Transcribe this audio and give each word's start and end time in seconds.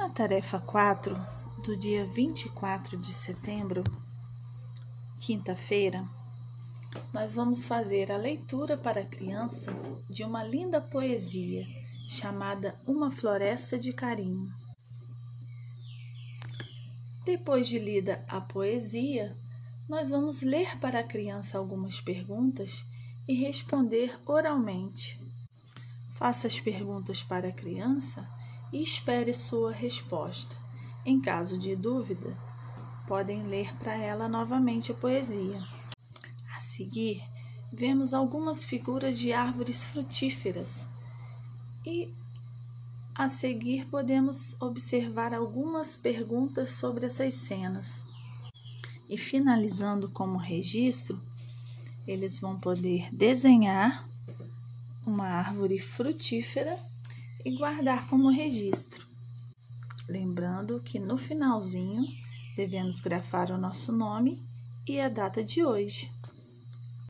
Na 0.00 0.08
tarefa 0.08 0.58
4 0.58 1.14
do 1.62 1.76
dia 1.76 2.06
24 2.06 2.96
de 2.96 3.12
setembro, 3.12 3.84
quinta-feira, 5.20 6.08
nós 7.12 7.34
vamos 7.34 7.66
fazer 7.66 8.10
a 8.10 8.16
leitura 8.16 8.78
para 8.78 9.02
a 9.02 9.06
criança 9.06 9.70
de 10.08 10.24
uma 10.24 10.42
linda 10.42 10.80
poesia 10.80 11.66
chamada 12.08 12.74
Uma 12.86 13.10
Floresta 13.10 13.78
de 13.78 13.92
Carinho. 13.92 14.50
Depois 17.22 17.68
de 17.68 17.78
lida 17.78 18.24
a 18.26 18.40
poesia, 18.40 19.36
nós 19.86 20.08
vamos 20.08 20.40
ler 20.40 20.78
para 20.78 21.00
a 21.00 21.04
criança 21.06 21.58
algumas 21.58 22.00
perguntas 22.00 22.86
e 23.28 23.34
responder 23.34 24.18
oralmente. 24.24 25.20
Faça 26.08 26.46
as 26.46 26.58
perguntas 26.58 27.22
para 27.22 27.48
a 27.48 27.52
criança 27.52 28.39
e 28.72 28.82
espere 28.82 29.32
sua 29.34 29.72
resposta. 29.72 30.56
Em 31.04 31.20
caso 31.20 31.58
de 31.58 31.74
dúvida, 31.74 32.36
podem 33.06 33.42
ler 33.44 33.74
para 33.76 33.96
ela 33.96 34.28
novamente 34.28 34.92
a 34.92 34.94
poesia. 34.94 35.66
A 36.56 36.60
seguir, 36.60 37.22
vemos 37.72 38.12
algumas 38.12 38.62
figuras 38.62 39.18
de 39.18 39.32
árvores 39.32 39.82
frutíferas 39.82 40.86
e 41.84 42.12
a 43.14 43.28
seguir 43.28 43.86
podemos 43.86 44.54
observar 44.60 45.34
algumas 45.34 45.96
perguntas 45.96 46.72
sobre 46.72 47.06
essas 47.06 47.34
cenas. 47.34 48.04
E 49.08 49.16
finalizando 49.16 50.08
como 50.08 50.38
registro, 50.38 51.20
eles 52.06 52.38
vão 52.38 52.58
poder 52.58 53.08
desenhar 53.12 54.06
uma 55.06 55.26
árvore 55.26 55.78
frutífera 55.78 56.78
e 57.44 57.56
guardar 57.56 58.08
como 58.08 58.30
registro. 58.30 59.06
Lembrando 60.08 60.80
que 60.80 60.98
no 60.98 61.16
finalzinho 61.16 62.04
devemos 62.56 63.00
grafar 63.00 63.50
o 63.50 63.58
nosso 63.58 63.92
nome 63.92 64.44
e 64.86 65.00
a 65.00 65.08
data 65.08 65.42
de 65.42 65.64
hoje. 65.64 66.10